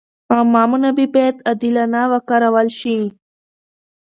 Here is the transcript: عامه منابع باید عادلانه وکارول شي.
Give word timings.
عامه 0.33 0.63
منابع 0.71 1.05
باید 1.15 1.35
عادلانه 1.47 2.01
وکارول 2.11 2.67
شي. 2.79 2.97